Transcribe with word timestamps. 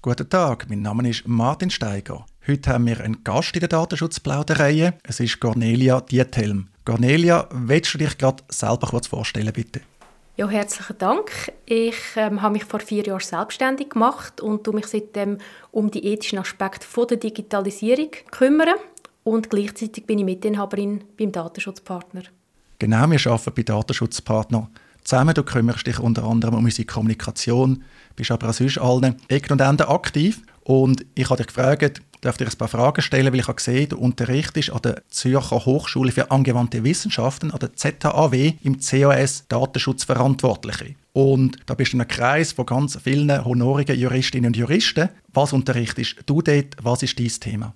Guten 0.00 0.30
Tag, 0.30 0.66
mein 0.68 0.82
Name 0.82 1.10
ist 1.10 1.26
Martin 1.26 1.70
Steiger. 1.70 2.24
Heute 2.46 2.70
haben 2.70 2.86
wir 2.86 3.00
einen 3.00 3.24
Gast 3.24 3.54
in 3.54 3.60
der 3.60 3.68
Datenschutzplauderei. 3.68 4.92
Es 5.02 5.18
ist 5.18 5.40
Cornelia 5.40 6.00
Diethelm. 6.00 6.68
Cornelia, 6.84 7.48
willst 7.50 7.94
du 7.94 7.98
dich 7.98 8.16
gerade 8.16 8.44
selber 8.48 8.86
kurz 8.86 9.08
vorstellen, 9.08 9.52
bitte? 9.52 9.80
Ja, 10.36 10.48
herzlichen 10.48 10.98
Dank. 10.98 11.52
Ich 11.66 11.96
ähm, 12.14 12.42
habe 12.42 12.52
mich 12.52 12.64
vor 12.64 12.78
vier 12.78 13.02
Jahren 13.02 13.18
selbstständig 13.18 13.90
gemacht 13.90 14.40
und 14.40 14.62
tue 14.62 14.72
mich 14.72 14.86
seitdem 14.86 15.38
um 15.72 15.90
die 15.90 16.06
ethischen 16.06 16.38
Aspekte 16.38 16.86
von 16.86 17.08
der 17.08 17.16
Digitalisierung 17.16 18.10
kümmern. 18.30 18.76
Und 19.24 19.50
gleichzeitig 19.50 20.06
bin 20.06 20.20
ich 20.20 20.24
Mitinhaberin 20.24 21.02
beim 21.18 21.32
Datenschutzpartner. 21.32 22.22
Genau, 22.78 23.10
wir 23.10 23.26
arbeiten 23.26 23.52
bei 23.52 23.62
Datenschutzpartner 23.64 24.70
zusammen. 25.08 25.34
Du 25.34 25.42
kümmerst 25.42 25.86
dich 25.86 25.98
unter 25.98 26.24
anderem 26.24 26.54
um 26.54 26.64
unsere 26.64 26.86
Kommunikation, 26.86 27.82
bist 28.16 28.30
aber 28.30 28.50
auch 28.50 28.52
sonst 28.52 28.78
allen 28.78 29.16
Ecken 29.28 29.52
und 29.52 29.60
Enden 29.60 29.88
aktiv. 29.88 30.42
Und 30.62 31.06
ich 31.14 31.30
habe 31.30 31.38
dich 31.38 31.46
gefragt, 31.46 32.02
darf 32.20 32.36
dir 32.36 32.46
ein 32.46 32.58
paar 32.58 32.68
Fragen 32.68 33.00
stellen, 33.00 33.32
weil 33.32 33.40
ich 33.40 33.48
habe 33.48 33.56
gesehen, 33.56 33.88
du 33.88 33.98
unterrichtest 33.98 34.70
an 34.70 34.82
der 34.82 35.02
Zürcher 35.08 35.64
Hochschule 35.64 36.12
für 36.12 36.30
angewandte 36.30 36.84
Wissenschaften, 36.84 37.50
an 37.50 37.60
der 37.60 37.74
ZHAW, 37.74 38.54
im 38.62 38.78
CAS 38.80 39.44
Datenschutzverantwortliche. 39.48 40.94
Und 41.12 41.56
da 41.66 41.74
bist 41.74 41.92
du 41.92 41.96
in 41.96 42.02
einem 42.02 42.08
Kreis 42.08 42.52
von 42.52 42.66
ganz 42.66 42.98
vielen 43.02 43.44
honorigen 43.44 43.98
Juristinnen 43.98 44.48
und 44.48 44.56
Juristen. 44.56 45.08
Was 45.32 45.52
unterrichtest 45.52 46.16
du 46.26 46.42
dort? 46.42 46.76
Was 46.82 47.02
ist 47.02 47.18
dein 47.18 47.28
Thema? 47.28 47.74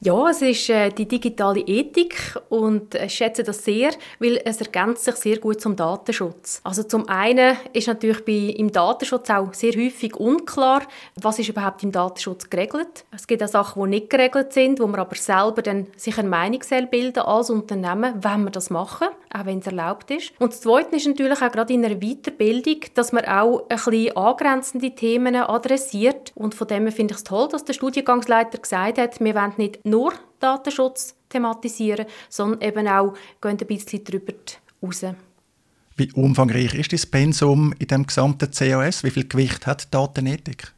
Ja, 0.00 0.28
es 0.30 0.42
ist 0.42 0.70
äh, 0.70 0.90
die 0.90 1.08
digitale 1.08 1.58
Ethik 1.58 2.38
und 2.50 2.94
ich 2.94 3.14
schätze 3.14 3.42
das 3.42 3.64
sehr, 3.64 3.90
weil 4.20 4.40
es 4.44 4.60
ergänzt 4.60 5.02
sich 5.02 5.16
sehr 5.16 5.38
gut 5.38 5.60
zum 5.60 5.74
Datenschutz. 5.74 6.60
Also 6.62 6.84
zum 6.84 7.08
einen 7.08 7.56
ist 7.72 7.88
natürlich 7.88 8.24
bei, 8.24 8.54
im 8.56 8.70
Datenschutz 8.70 9.28
auch 9.28 9.52
sehr 9.54 9.72
häufig 9.72 10.14
unklar, 10.14 10.82
was 11.16 11.40
ist 11.40 11.48
überhaupt 11.48 11.82
im 11.82 11.90
Datenschutz 11.90 12.48
geregelt. 12.48 13.06
Es 13.10 13.26
gibt 13.26 13.42
auch 13.42 13.48
Sachen, 13.48 13.82
die 13.82 13.88
nicht 13.88 14.08
geregelt 14.08 14.52
sind, 14.52 14.78
wo 14.78 14.86
man 14.86 15.00
aber 15.00 15.16
selber 15.16 15.62
dann 15.62 15.88
sich 15.96 16.16
eine 16.16 16.28
Meinung 16.28 16.60
bilden 16.92 17.24
als 17.24 17.50
Unternehmen, 17.50 18.22
wenn 18.22 18.44
man 18.44 18.52
das 18.52 18.70
machen, 18.70 19.08
auch 19.34 19.46
wenn 19.46 19.58
es 19.58 19.66
erlaubt 19.66 20.12
ist. 20.12 20.30
Und 20.38 20.52
das 20.52 20.60
Zweite 20.60 20.94
ist 20.94 21.08
natürlich 21.08 21.42
auch 21.42 21.50
gerade 21.50 21.74
in 21.74 21.84
einer 21.84 21.96
Weiterbildung, 21.96 22.82
dass 22.94 23.10
man 23.10 23.24
auch 23.24 23.64
ein 23.68 23.76
bisschen 23.76 24.16
angrenzende 24.16 24.94
Themen 24.94 25.34
adressiert 25.34 26.30
und 26.36 26.54
von 26.54 26.68
dem 26.68 26.88
finde 26.92 27.14
ich 27.14 27.18
es 27.18 27.24
toll, 27.24 27.48
dass 27.50 27.64
der 27.64 27.72
Studiengangsleiter 27.72 28.58
gesagt 28.58 28.98
hat, 28.98 29.18
wir 29.18 29.34
wollen 29.34 29.54
nicht 29.56 29.87
nur 29.88 30.12
Datenschutz 30.40 31.14
thematisieren, 31.28 32.06
sondern 32.28 32.60
eben 32.60 32.88
auch 32.88 33.14
gehen 33.40 33.56
ein 33.60 33.66
bisschen 33.66 34.04
darüber 34.04 34.32
raus. 34.82 35.04
Wie 35.96 36.12
umfangreich 36.12 36.74
ist 36.74 36.92
das 36.92 37.06
Pensum 37.06 37.74
in 37.78 37.88
dem 37.88 38.06
gesamten 38.06 38.50
CAS? 38.50 39.02
Wie 39.02 39.10
viel 39.10 39.26
Gewicht 39.26 39.66
hat 39.66 39.92
Datenethik? 39.92 40.72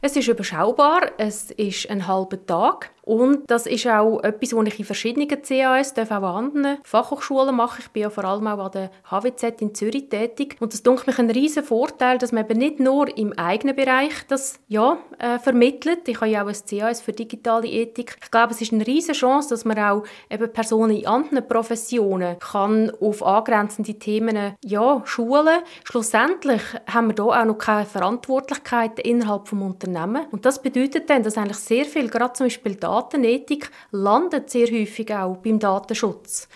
Es 0.00 0.16
ist 0.16 0.26
überschaubar, 0.26 1.12
es 1.18 1.50
ist 1.52 1.88
ein 1.88 2.06
halber 2.08 2.44
Tag. 2.44 2.90
Und 3.04 3.50
das 3.50 3.66
ist 3.66 3.86
auch 3.88 4.20
etwas, 4.22 4.54
was 4.54 4.66
ich 4.66 4.78
in 4.78 4.84
verschiedenen 4.84 5.28
CAS, 5.28 5.94
auch 5.96 6.10
an 6.10 6.24
anderen 6.24 6.78
Fachhochschulen 6.84 7.54
mache. 7.54 7.80
Ich 7.80 7.88
bin 7.90 8.04
ja 8.04 8.10
vor 8.10 8.24
allem 8.24 8.46
auch 8.46 8.66
an 8.66 8.70
der 8.72 8.90
HWZ 9.10 9.60
in 9.60 9.74
Zürich 9.74 10.08
tätig. 10.08 10.56
Und 10.60 10.72
das 10.72 10.84
denke 10.84 11.02
mich 11.06 11.18
ein 11.18 11.30
riesen 11.30 11.64
Vorteil, 11.64 12.18
dass 12.18 12.30
man 12.30 12.44
eben 12.44 12.58
nicht 12.58 12.78
nur 12.78 13.16
im 13.16 13.32
eigenen 13.32 13.74
Bereich 13.74 14.12
das 14.28 14.60
ja, 14.68 14.98
äh, 15.18 15.40
vermittelt. 15.40 16.06
Ich 16.06 16.20
habe 16.20 16.28
ja 16.28 16.44
auch 16.44 16.48
ein 16.48 16.54
CAS 16.54 17.00
für 17.00 17.12
digitale 17.12 17.66
Ethik. 17.66 18.16
Ich 18.22 18.30
glaube, 18.30 18.52
es 18.52 18.60
ist 18.60 18.72
eine 18.72 18.86
riesen 18.86 19.14
Chance, 19.14 19.48
dass 19.50 19.64
man 19.64 19.78
auch 19.78 20.04
eben 20.30 20.52
Personen 20.52 20.96
in 20.96 21.06
anderen 21.06 21.46
Professionen 21.48 22.38
kann 22.38 22.92
auf 23.00 23.24
angrenzende 23.24 23.94
Themen 23.94 24.54
ja, 24.64 25.02
schulen. 25.04 25.58
Schlussendlich 25.84 26.62
haben 26.86 27.08
wir 27.08 27.14
hier 27.16 27.40
auch 27.40 27.44
noch 27.44 27.58
keine 27.58 27.84
Verantwortlichkeiten 27.84 29.04
innerhalb 29.04 29.44
des 29.44 29.52
Unternehmens. 29.54 30.26
Und 30.30 30.46
das 30.46 30.62
bedeutet 30.62 31.10
dann, 31.10 31.24
dass 31.24 31.36
eigentlich 31.36 31.58
sehr 31.58 31.84
viel, 31.84 32.08
gerade 32.08 32.34
zum 32.34 32.46
Beispiel 32.46 32.76
da 32.76 32.91
Datenethik 32.92 33.70
landet 33.90 34.50
sehr 34.50 34.66
häufig 34.66 35.10
auch 35.14 35.38
beim 35.38 35.58
Datenschutz. 35.58 36.46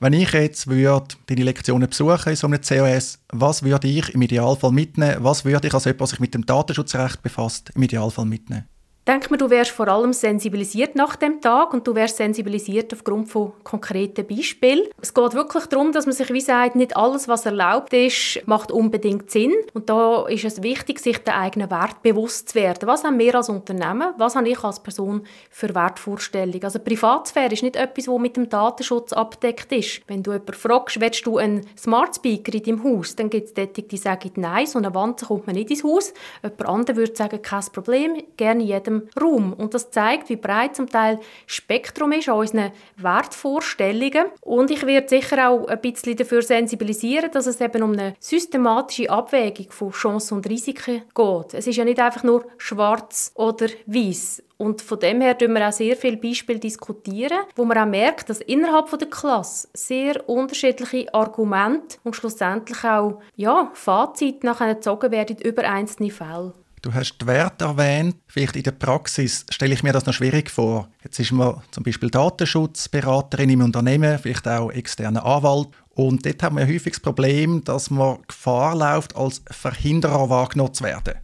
Wenn 0.00 0.12
ich 0.12 0.32
jetzt 0.32 0.66
würde 0.66 1.16
deine 1.26 1.44
Lektionen 1.44 1.88
besuchen 1.88 2.28
in 2.28 2.36
so 2.36 2.46
einem 2.46 2.60
COS, 2.60 3.18
was 3.32 3.62
würde 3.62 3.88
ich 3.88 4.10
im 4.10 4.20
Idealfall 4.20 4.70
mitnehmen? 4.70 5.16
Was 5.20 5.46
würde 5.46 5.66
ich 5.66 5.72
als 5.72 5.86
jemand, 5.86 6.00
der 6.00 6.06
sich 6.08 6.20
mit 6.20 6.34
dem 6.34 6.44
Datenschutzrecht 6.44 7.22
befasst, 7.22 7.70
im 7.74 7.82
Idealfall 7.82 8.26
mitnehmen? 8.26 8.68
Denke 9.08 9.30
mir, 9.30 9.38
du 9.38 9.48
wärst 9.48 9.70
vor 9.70 9.88
allem 9.88 10.12
sensibilisiert 10.12 10.94
nach 10.94 11.16
dem 11.16 11.40
Tag 11.40 11.72
und 11.72 11.86
du 11.86 11.94
wärst 11.94 12.18
sensibilisiert 12.18 12.92
aufgrund 12.92 13.28
von 13.30 13.52
konkreten 13.64 14.26
Beispielen. 14.26 14.84
Es 15.00 15.14
geht 15.14 15.32
wirklich 15.32 15.64
darum, 15.66 15.92
dass 15.92 16.04
man 16.04 16.14
sich 16.14 16.30
wie 16.32 16.40
sagt, 16.40 16.76
nicht 16.76 16.96
alles, 16.96 17.26
was 17.26 17.46
erlaubt 17.46 17.92
ist, 17.94 18.40
macht 18.46 18.70
unbedingt 18.70 19.30
Sinn. 19.30 19.54
Und 19.72 19.88
da 19.88 20.26
ist 20.26 20.44
es 20.44 20.62
wichtig, 20.62 21.00
sich 21.00 21.18
der 21.18 21.38
eigenen 21.38 21.70
Wert 21.70 22.02
bewusst 22.02 22.50
zu 22.50 22.56
werden. 22.56 22.86
Was 22.86 23.02
haben 23.02 23.18
wir 23.18 23.34
als 23.34 23.48
Unternehmen? 23.48 24.12
Was 24.18 24.36
habe 24.36 24.48
ich 24.48 24.62
als 24.62 24.82
Person 24.82 25.22
für 25.50 25.74
Wertvorstellungen? 25.74 26.64
Also 26.64 26.78
Privatsphäre 26.78 27.54
ist 27.54 27.62
nicht 27.62 27.76
etwas, 27.76 28.08
was 28.08 28.18
mit 28.20 28.36
dem 28.36 28.50
Datenschutz 28.50 29.14
abdeckt 29.14 29.72
ist. 29.72 30.02
Wenn 30.06 30.22
du 30.22 30.32
jemanden 30.32 30.52
fragst, 30.52 31.00
willst 31.00 31.24
du 31.24 31.38
einen 31.38 31.66
Smart 31.78 32.16
Speaker 32.16 32.52
in 32.52 32.62
deinem 32.62 32.84
Haus, 32.84 33.16
dann 33.16 33.30
gibt 33.30 33.48
es 33.48 33.54
dort, 33.54 33.90
die 33.90 33.96
sagen, 33.96 34.32
nein, 34.36 34.66
so 34.66 34.78
eine 34.78 34.94
Wand 34.94 35.22
kommt 35.22 35.46
man 35.46 35.56
nicht 35.56 35.70
ins 35.70 35.82
Haus. 35.82 36.12
Jemand 36.42 36.66
anderes 36.66 36.98
würde 36.98 37.16
sagen, 37.16 37.40
kein 37.40 37.64
Problem, 37.72 38.22
gerne 38.36 38.62
jedem 38.62 38.97
Raum. 39.20 39.52
Und 39.52 39.74
das 39.74 39.90
zeigt, 39.90 40.28
wie 40.28 40.36
breit 40.36 40.76
zum 40.76 40.88
Teil 40.88 41.18
Spektrum 41.46 42.12
ist 42.12 42.28
an 42.28 42.38
unseren 42.38 42.72
Wertvorstellungen. 42.96 44.26
Und 44.40 44.70
ich 44.70 44.84
werde 44.86 45.08
sicher 45.08 45.50
auch 45.50 45.66
ein 45.66 45.80
bisschen 45.80 46.16
dafür 46.16 46.42
sensibilisieren, 46.42 47.30
dass 47.30 47.46
es 47.46 47.60
eben 47.60 47.82
um 47.82 47.92
eine 47.92 48.14
systematische 48.18 49.10
Abwägung 49.10 49.70
von 49.70 49.90
Chancen 49.90 50.38
und 50.38 50.48
Risiken 50.48 51.02
geht. 51.14 51.54
Es 51.54 51.66
ist 51.66 51.76
ja 51.76 51.84
nicht 51.84 52.00
einfach 52.00 52.22
nur 52.22 52.46
schwarz 52.58 53.32
oder 53.34 53.68
weiß. 53.86 54.42
Und 54.58 54.82
von 54.82 54.98
dem 54.98 55.20
her 55.20 55.34
diskutieren 55.34 55.54
wir 55.54 55.68
auch 55.68 55.72
sehr 55.72 55.96
viele 55.96 56.16
Beispiele 56.16 56.58
diskutieren, 56.58 57.38
wo 57.54 57.64
man 57.64 57.78
auch 57.78 57.86
merkt, 57.86 58.28
dass 58.28 58.40
innerhalb 58.40 58.90
der 58.98 59.08
Klasse 59.08 59.68
sehr 59.72 60.28
unterschiedliche 60.28 61.14
Argumente 61.14 61.98
und 62.02 62.16
schlussendlich 62.16 62.82
auch 62.82 63.20
ja, 63.36 63.70
Fazit 63.72 64.42
nachher 64.42 64.74
gezogen 64.74 65.12
werden 65.12 65.38
über 65.38 65.62
einzelne 65.62 66.10
Fälle. 66.10 66.54
Du 66.82 66.94
hast 66.94 67.18
die 67.20 67.26
Werte 67.26 67.64
erwähnt. 67.64 68.16
Vielleicht 68.26 68.56
in 68.56 68.62
der 68.62 68.72
Praxis 68.72 69.44
stelle 69.50 69.74
ich 69.74 69.82
mir 69.82 69.92
das 69.92 70.06
noch 70.06 70.12
schwierig 70.12 70.50
vor. 70.50 70.88
Jetzt 71.02 71.18
ist 71.18 71.32
man 71.32 71.60
zum 71.70 71.82
Beispiel 71.82 72.10
Datenschutzberaterin 72.10 73.50
im 73.50 73.62
Unternehmen, 73.62 74.18
vielleicht 74.18 74.46
auch 74.46 74.70
externer 74.70 75.24
Anwalt. 75.24 75.68
Und 75.90 76.24
dort 76.24 76.42
haben 76.42 76.56
wir 76.56 76.66
häufig 76.66 76.92
das 76.92 77.00
Problem, 77.00 77.64
dass 77.64 77.90
man 77.90 78.18
Gefahr 78.28 78.76
läuft, 78.76 79.16
als 79.16 79.42
Verhinderer 79.50 80.30
wahrgenommen 80.30 80.74
zu 80.74 80.84
werden. 80.84 81.14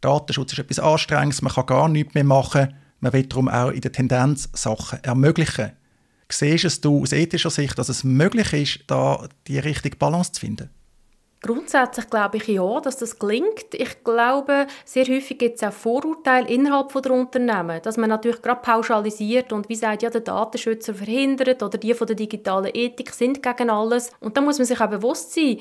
Datenschutz 0.00 0.52
ist 0.52 0.58
etwas 0.58 0.78
Anstrengendes, 0.78 1.42
man 1.42 1.52
kann 1.52 1.66
gar 1.66 1.88
nichts 1.88 2.14
mehr 2.14 2.24
machen. 2.24 2.74
Man 3.00 3.12
will 3.12 3.26
darum 3.26 3.48
auch 3.48 3.70
in 3.70 3.80
der 3.80 3.92
Tendenz 3.92 4.48
Sachen 4.52 5.02
ermöglichen. 5.02 5.72
Siehst 6.30 6.84
du 6.84 7.02
aus 7.02 7.12
ethischer 7.12 7.50
Sicht, 7.50 7.78
dass 7.78 7.88
es 7.88 8.04
möglich 8.04 8.52
ist, 8.52 8.80
da 8.86 9.26
die 9.46 9.58
richtige 9.58 9.96
Balance 9.96 10.32
zu 10.32 10.40
finden? 10.40 10.70
Grundsätzlich 11.40 12.10
glaube 12.10 12.38
ich 12.38 12.48
ja, 12.48 12.80
dass 12.80 12.96
das 12.96 13.18
gelingt. 13.18 13.72
Ich 13.72 14.02
glaube, 14.02 14.66
sehr 14.84 15.04
häufig 15.04 15.38
gibt 15.38 15.56
es 15.56 15.62
auch 15.62 15.72
Vorurteile 15.72 16.48
innerhalb 16.48 16.92
der 17.00 17.12
Unternehmen, 17.12 17.80
dass 17.82 17.96
man 17.96 18.10
natürlich 18.10 18.42
gerade 18.42 18.60
pauschalisiert 18.60 19.52
und 19.52 19.68
wie 19.68 19.76
sagt 19.76 20.02
ja 20.02 20.10
der 20.10 20.22
Datenschützer 20.22 20.94
verhindert 20.94 21.62
oder 21.62 21.78
die 21.78 21.94
von 21.94 22.08
der 22.08 22.16
digitalen 22.16 22.70
Ethik 22.74 23.12
sind 23.12 23.40
gegen 23.40 23.70
alles. 23.70 24.10
Und 24.18 24.36
da 24.36 24.40
muss 24.40 24.58
man 24.58 24.66
sich 24.66 24.80
auch 24.80 24.90
bewusst 24.90 25.32
sein, 25.32 25.58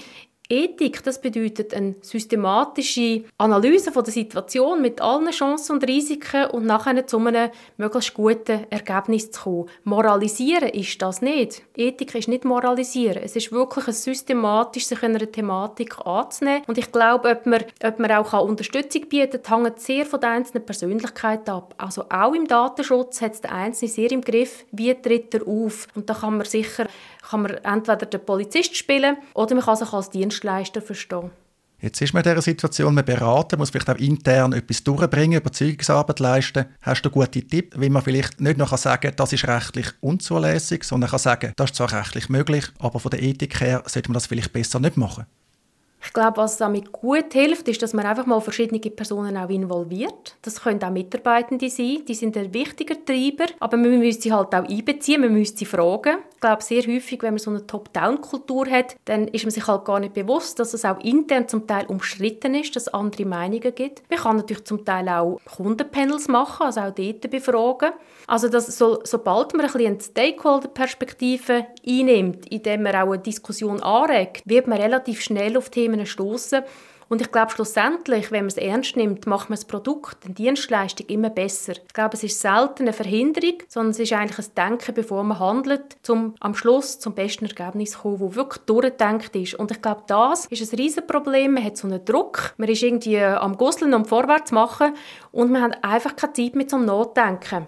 Ethik, 0.49 1.03
das 1.03 1.19
bedeutet 1.19 1.73
eine 1.73 1.95
systematische 2.01 3.25
Analyse 3.37 3.91
von 3.91 4.05
der 4.05 4.13
Situation 4.13 4.81
mit 4.81 5.01
allen 5.01 5.29
Chancen 5.31 5.73
und 5.73 5.87
Risiken 5.87 6.45
und 6.51 6.65
nachher 6.65 7.05
zu 7.05 7.17
einem 7.17 7.49
möglichst 7.75 8.13
guten 8.13 8.65
Ergebnis 8.69 9.29
zu 9.31 9.41
kommen. 9.41 9.69
Moralisieren 9.83 10.69
ist 10.69 11.01
das 11.01 11.21
nicht. 11.21 11.63
Ethik 11.75 12.15
ist 12.15 12.29
nicht 12.29 12.45
moralisieren. 12.45 13.23
Es 13.23 13.35
ist 13.35 13.51
wirklich 13.51 13.87
ein 13.87 13.93
systematisch 13.93 14.85
sich 14.85 15.03
einer 15.03 15.29
Thematik 15.29 15.97
anzunehmen. 16.05 16.63
Und 16.65 16.77
ich 16.77 16.93
glaube, 16.93 17.29
ob 17.29 17.45
man, 17.45 17.65
ob 17.83 17.99
man 17.99 18.11
auch 18.11 18.47
Unterstützung 18.47 19.09
bietet, 19.09 19.49
hängt 19.49 19.81
sehr 19.81 20.05
von 20.05 20.21
der 20.21 20.29
einzelnen 20.29 20.65
Persönlichkeit 20.65 21.49
ab. 21.49 21.75
Also 21.77 22.05
auch 22.09 22.33
im 22.33 22.47
Datenschutz 22.47 23.19
hat 23.21 23.33
es 23.33 23.41
der 23.41 23.51
Einzelne 23.51 23.91
sehr 23.91 24.11
im 24.13 24.21
Griff, 24.21 24.63
wie 24.71 24.93
tritt 24.93 25.33
er 25.33 25.45
auf. 25.45 25.87
Und 25.93 26.09
da 26.09 26.13
kann 26.13 26.37
man 26.37 26.45
sicher 26.45 26.87
kann 27.29 27.41
man 27.43 27.51
entweder 27.57 28.05
den 28.05 28.25
Polizist 28.25 28.75
spielen 28.75 29.17
oder 29.33 29.55
man 29.55 29.63
kann 29.63 29.75
sich 29.75 29.91
als 29.91 30.09
Dienstleister 30.09 30.81
verstehen. 30.81 31.31
Jetzt 31.79 32.01
ist 32.01 32.11
man 32.11 32.23
in 32.23 32.31
dieser 32.31 32.41
Situation, 32.41 32.95
man 32.95 33.05
beraten, 33.05 33.59
muss 33.59 33.69
vielleicht 33.69 33.89
auch 33.89 33.97
intern 33.97 34.51
etwas 34.53 34.83
durchbringen, 34.83 35.39
Überzeugungsarbeit 35.39 36.19
leisten. 36.19 36.65
Hast 36.81 37.03
du 37.03 37.11
gute 37.11 37.43
Tipps, 37.43 37.79
wie 37.79 37.89
man 37.89 38.01
vielleicht 38.01 38.41
nicht 38.41 38.57
noch 38.57 38.75
sagen 38.75 39.01
kann, 39.01 39.15
das 39.15 39.33
ist 39.33 39.47
rechtlich 39.47 39.87
unzulässig, 40.01 40.83
sondern 40.83 41.11
kann 41.11 41.19
sagen, 41.19 41.53
das 41.55 41.69
ist 41.69 41.75
zwar 41.75 41.91
rechtlich 41.91 42.29
möglich, 42.29 42.65
aber 42.79 42.99
von 42.99 43.11
der 43.11 43.21
Ethik 43.21 43.61
her 43.61 43.83
sollte 43.85 44.09
man 44.09 44.15
das 44.15 44.25
vielleicht 44.25 44.53
besser 44.53 44.79
nicht 44.79 44.97
machen? 44.97 45.27
Ich 46.07 46.13
glaube, 46.13 46.37
was 46.37 46.55
damit 46.57 46.93
gut 46.93 47.33
hilft, 47.33 47.67
ist, 47.67 47.81
dass 47.81 47.93
man 47.93 48.05
einfach 48.05 48.25
mal 48.25 48.39
verschiedene 48.39 48.79
Personen 48.79 49.35
auch 49.35 49.49
involviert. 49.49 50.37
Das 50.41 50.61
können 50.61 50.81
auch 50.81 50.89
Mitarbeitende 50.89 51.69
sein, 51.69 52.03
die 52.07 52.15
sind 52.15 52.37
ein 52.37 52.53
wichtiger 52.53 52.95
Treiber, 53.05 53.45
aber 53.59 53.75
man 53.75 53.99
müsste 53.99 54.23
sie 54.23 54.33
halt 54.33 54.55
auch 54.55 54.67
einbeziehen, 54.67 55.19
man 55.19 55.33
müsste 55.33 55.57
sie 55.57 55.65
fragen. 55.65 56.19
Ich 56.33 56.41
glaube, 56.41 56.63
sehr 56.63 56.83
häufig, 56.83 57.21
wenn 57.23 57.33
man 57.33 57.39
so 57.39 57.49
eine 57.49 57.67
Top-Down-Kultur 57.67 58.67
hat, 58.67 58.95
dann 59.05 59.27
ist 59.27 59.43
man 59.43 59.51
sich 59.51 59.67
halt 59.67 59.85
gar 59.85 59.99
nicht 59.99 60.13
bewusst, 60.13 60.59
dass 60.59 60.73
es 60.73 60.85
auch 60.85 60.99
intern 61.01 61.47
zum 61.47 61.67
Teil 61.67 61.85
umstritten 61.87 62.55
ist, 62.55 62.75
dass 62.75 62.83
es 62.83 62.93
andere 62.93 63.25
Meinungen 63.25 63.75
gibt. 63.75 64.03
Man 64.09 64.19
kann 64.19 64.37
natürlich 64.37 64.63
zum 64.63 64.85
Teil 64.85 65.09
auch 65.09 65.39
Kundenpanels 65.45 66.29
machen, 66.29 66.67
also 66.67 66.81
auch 66.81 66.91
dort 66.91 67.29
befragen. 67.29 67.91
Also 68.27 68.49
dass 68.49 68.77
so, 68.77 68.99
sobald 69.03 69.53
man 69.53 69.65
ein 69.65 69.71
bisschen 69.71 69.87
eine 69.87 70.01
Stakeholder-Perspektive 70.01 71.65
einnimmt, 71.87 72.45
indem 72.51 72.83
man 72.83 72.95
auch 72.95 73.13
eine 73.13 73.19
Diskussion 73.19 73.81
anregt, 73.81 74.43
wird 74.45 74.67
man 74.67 74.79
relativ 74.79 75.21
schnell 75.21 75.57
auf 75.57 75.69
Themen 75.69 75.96
stoßen. 76.05 76.63
Und 77.09 77.21
ich 77.21 77.31
glaube, 77.31 77.51
schlussendlich, 77.51 78.31
wenn 78.31 78.41
man 78.41 78.47
es 78.47 78.57
ernst 78.57 78.97
nimmt, 78.97 79.27
macht 79.27 79.49
man 79.49 79.55
das 79.55 79.65
Produkt, 79.65 80.17
die 80.25 80.33
Dienstleistung 80.33 81.07
immer 81.07 81.29
besser. 81.29 81.73
Ich 81.73 81.93
glaube, 81.93 82.15
es 82.15 82.23
ist 82.23 82.41
selten 82.41 82.83
eine 82.83 82.93
Verhinderung, 82.93 83.63
sondern 83.67 83.91
es 83.91 83.99
ist 83.99 84.11
eigentlich 84.11 84.45
ein 84.45 84.55
Denken, 84.55 84.93
bevor 84.93 85.23
man 85.23 85.39
handelt, 85.39 85.97
um 86.09 86.35
am 86.39 86.53
Schluss 86.53 86.99
zum 86.99 87.13
besten 87.13 87.45
Ergebnis 87.45 87.91
zu 87.91 87.99
kommen, 87.99 88.19
das 88.19 88.35
wirklich 88.35 88.63
durchdenkt 88.65 89.35
ist. 89.35 89.55
Und 89.55 89.71
ich 89.71 89.81
glaube, 89.81 90.03
das 90.07 90.47
ist 90.47 90.73
ein 90.73 90.79
Riesenproblem. 90.79 91.53
Man 91.53 91.63
hat 91.63 91.77
so 91.77 91.87
einen 91.87 92.03
Druck, 92.03 92.53
man 92.57 92.67
ist 92.67 92.83
irgendwie 92.83 93.19
am 93.19 93.55
Gusseln 93.55 93.93
und 93.93 94.07
vorwärts 94.07 94.51
machen 94.51 94.93
und 95.31 95.51
man 95.51 95.61
hat 95.61 95.83
einfach 95.83 96.15
keine 96.15 96.33
Zeit 96.33 96.55
mit 96.55 96.69
zum 96.69 96.83
Nachdenken. 96.83 97.67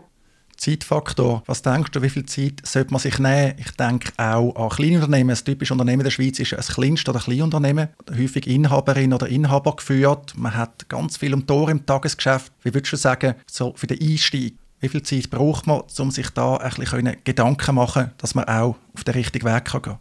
Zeitfaktor. 0.59 1.43
Was 1.45 1.61
denkst 1.61 1.91
du, 1.91 2.01
wie 2.01 2.09
viel 2.09 2.25
Zeit 2.25 2.61
sollte 2.63 2.91
man 2.91 2.99
sich 2.99 3.17
nehmen? 3.17 3.53
Ich 3.57 3.71
denke 3.71 4.11
auch 4.17 4.55
an 4.55 4.69
Kleinunternehmen. 4.69 5.35
Ein 5.35 5.43
typisches 5.43 5.71
Unternehmen 5.71 6.01
in 6.01 6.05
der 6.05 6.11
Schweiz 6.11 6.39
ist 6.39 6.53
ein 6.53 6.61
Kleinst- 6.61 7.07
oder 7.07 7.19
Kleinunternehmen. 7.19 7.89
Häufig 8.11 8.45
Inhaberin 8.45 9.13
oder 9.13 9.27
Inhaber 9.27 9.75
geführt. 9.75 10.33
Man 10.35 10.55
hat 10.55 10.89
ganz 10.89 11.17
viel 11.17 11.33
um 11.33 11.47
Tor 11.47 11.69
im 11.69 11.85
Tagesgeschäft. 11.85 12.51
Wie 12.63 12.73
würdest 12.73 12.93
du 12.93 12.97
sagen, 12.97 13.35
so 13.49 13.73
für 13.75 13.87
den 13.87 14.01
Einstieg? 14.01 14.57
Wie 14.81 14.89
viel 14.89 15.03
Zeit 15.03 15.29
braucht 15.29 15.67
man, 15.67 15.81
um 15.97 16.11
sich 16.11 16.29
da 16.29 16.57
ein 16.57 16.69
bisschen 16.69 17.17
Gedanken 17.23 17.75
machen, 17.75 18.11
dass 18.17 18.35
man 18.35 18.45
auch 18.45 18.75
auf 18.93 19.03
den 19.03 19.13
richtigen 19.13 19.45
Weg 19.45 19.65
gehen 19.65 19.81
kann? 19.81 19.99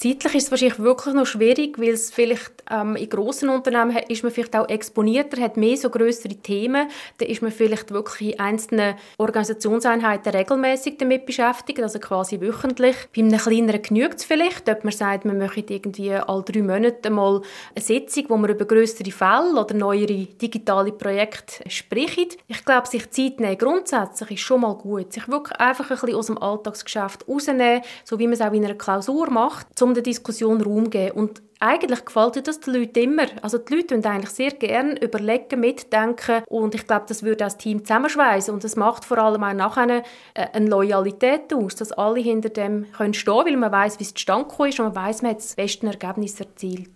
Zeitlich 0.00 0.36
ist 0.36 0.44
es 0.44 0.50
wahrscheinlich 0.52 0.78
wirklich 0.78 1.12
noch 1.12 1.26
schwierig, 1.26 1.76
weil 1.76 1.94
es 1.94 2.12
vielleicht 2.12 2.52
ähm, 2.70 2.94
in 2.94 3.08
grossen 3.08 3.48
Unternehmen 3.48 3.96
ist 4.08 4.22
man 4.22 4.30
vielleicht 4.30 4.54
auch 4.54 4.68
exponierter, 4.68 5.42
hat 5.42 5.56
mehr 5.56 5.76
so 5.76 5.90
größere 5.90 6.36
Themen. 6.36 6.88
Da 7.18 7.26
ist 7.26 7.42
man 7.42 7.50
vielleicht 7.50 7.90
wirklich 7.90 8.34
in 8.34 8.38
einzelnen 8.38 8.94
Organisationseinheiten 9.16 10.30
regelmäßig 10.30 10.98
damit 10.98 11.26
beschäftigt, 11.26 11.82
also 11.82 11.98
quasi 11.98 12.40
wöchentlich. 12.40 12.94
Bei 13.12 13.22
einem 13.22 13.38
kleineren 13.38 13.82
genügt 13.82 14.20
es 14.20 14.24
vielleicht, 14.24 14.68
ob 14.68 14.84
man 14.84 14.92
sagt, 14.92 15.24
man 15.24 15.36
möchte 15.36 15.74
irgendwie 15.74 16.12
alle 16.12 16.44
drei 16.44 16.62
Monate 16.62 17.10
mal 17.10 17.42
eine 17.74 17.84
Sitzung, 17.84 18.26
wo 18.28 18.36
man 18.36 18.50
über 18.50 18.66
größere 18.66 19.10
Fälle 19.10 19.60
oder 19.60 19.74
neuere 19.74 20.26
digitale 20.26 20.92
Projekte 20.92 21.68
spricht. 21.68 22.38
Ich 22.46 22.64
glaube, 22.64 22.86
sich 22.86 23.10
Zeit 23.10 23.40
nehmen 23.40 23.58
grundsätzlich 23.58 24.30
ist 24.30 24.40
schon 24.42 24.60
mal 24.60 24.76
gut. 24.76 25.12
Sich 25.12 25.26
wirklich 25.26 25.58
einfach 25.58 25.90
ein 25.90 25.96
bisschen 25.96 26.14
aus 26.14 26.26
dem 26.26 26.38
Alltagsgeschäft 26.38 27.26
rausnehmen, 27.26 27.82
so 28.04 28.16
wie 28.20 28.28
man 28.28 28.34
es 28.34 28.40
auch 28.40 28.52
in 28.52 28.64
einer 28.64 28.74
Klausur 28.74 29.28
macht, 29.30 29.66
um 29.88 29.94
der 29.94 30.02
Diskussion 30.02 30.60
Raum 30.60 30.90
geben. 30.90 31.16
Und 31.16 31.42
eigentlich 31.60 32.04
gefällt 32.04 32.46
das 32.46 32.60
den 32.60 32.74
Leuten 32.74 32.98
immer. 32.98 33.26
Also 33.42 33.58
die 33.58 33.74
Leute 33.74 33.96
eigentlich 33.96 34.30
sehr 34.30 34.50
gerne 34.52 35.00
überlegen, 35.02 35.60
mitdenken 35.60 36.42
und 36.46 36.74
ich 36.74 36.86
glaube, 36.86 37.06
das 37.08 37.22
würde 37.22 37.38
das 37.38 37.58
Team 37.58 37.84
zusammenschweißen 37.84 38.54
und 38.54 38.62
das 38.62 38.76
macht 38.76 39.04
vor 39.04 39.18
allem 39.18 39.42
auch 39.42 39.52
nachher 39.52 40.04
äh, 40.34 40.46
eine 40.52 40.68
Loyalität 40.68 41.52
aus, 41.52 41.74
dass 41.74 41.92
alle 41.92 42.20
hinter 42.20 42.50
dem 42.50 42.86
können 42.92 43.14
stehen, 43.14 43.44
weil 43.44 43.56
man 43.56 43.72
weiß, 43.72 43.98
wie 43.98 44.04
es 44.04 44.14
zustande 44.14 44.68
ist 44.68 44.78
und 44.78 44.86
man 44.86 44.94
weiß, 44.94 45.22
man 45.22 45.32
hat 45.32 45.38
das 45.38 45.56
beste 45.56 45.86
Ergebnis 45.86 46.38
erzielt. 46.38 46.90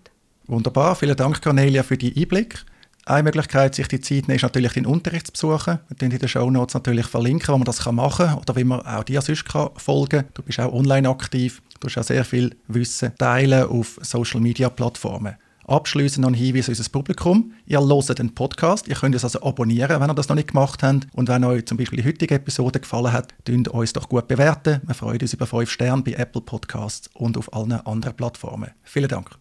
Wunderbar, 0.46 0.94
vielen 0.94 1.16
Dank 1.16 1.42
Cornelia 1.42 1.82
für 1.82 1.96
die 1.96 2.14
Einblick. 2.16 2.64
Eine 3.04 3.24
Möglichkeit, 3.24 3.74
sich 3.74 3.88
die 3.88 4.00
Zeit 4.00 4.28
nehmen, 4.28 4.36
ist 4.36 4.42
natürlich 4.42 4.74
den 4.74 4.86
Unterricht 4.86 5.26
zu 5.26 5.32
besuchen. 5.32 5.80
Wir 5.88 5.96
verlinken 5.96 6.12
in 6.12 6.18
den 6.20 6.28
Show 6.28 6.50
Notes 6.50 6.74
natürlich 6.74 7.06
verlinken, 7.06 7.48
wo 7.48 7.58
man 7.58 7.64
das 7.64 7.84
machen 7.84 8.26
kann 8.26 8.38
oder 8.38 8.54
wie 8.54 8.64
man 8.64 8.80
auch 8.82 9.02
dir 9.02 9.20
sonst 9.20 9.44
folgen 9.76 10.08
kann. 10.08 10.24
Du 10.34 10.42
bist 10.42 10.60
auch 10.60 10.72
online 10.72 11.08
aktiv. 11.08 11.62
Du 11.80 11.88
hast 11.88 11.98
auch 11.98 12.04
sehr 12.04 12.24
viel 12.24 12.54
Wissen 12.68 13.12
teilen 13.18 13.64
auf 13.64 13.98
Social 14.02 14.40
Media 14.40 14.70
Plattformen. 14.70 15.34
Abschließend 15.66 16.22
noch 16.22 16.30
ein 16.30 16.34
Hinweis 16.34 16.68
an 16.68 16.76
unser 16.76 16.90
Publikum. 16.90 17.52
Ihr 17.66 17.80
hört 17.80 18.18
den 18.18 18.34
Podcast. 18.34 18.86
Ihr 18.86 18.94
könnt 18.94 19.16
es 19.16 19.24
also 19.24 19.42
abonnieren, 19.42 20.00
wenn 20.00 20.10
ihr 20.10 20.14
das 20.14 20.28
noch 20.28 20.36
nicht 20.36 20.48
gemacht 20.48 20.82
habt. 20.84 21.08
Und 21.12 21.28
wenn 21.28 21.44
euch 21.44 21.66
zum 21.66 21.78
Beispiel 21.78 22.02
die 22.02 22.08
heutige 22.08 22.36
Episode 22.36 22.78
gefallen 22.78 23.12
hat, 23.12 23.34
könnt 23.44 23.68
uns 23.68 23.92
doch 23.92 24.08
gut 24.08 24.28
bewerten. 24.28 24.80
Wir 24.86 24.94
freuen 24.94 25.20
uns 25.20 25.34
über 25.34 25.46
5 25.46 25.68
Sterne 25.68 26.02
bei 26.02 26.12
Apple 26.12 26.42
Podcasts 26.42 27.10
und 27.14 27.36
auf 27.36 27.52
allen 27.52 27.72
anderen 27.72 28.16
Plattformen. 28.16 28.70
Vielen 28.84 29.08
Dank. 29.08 29.38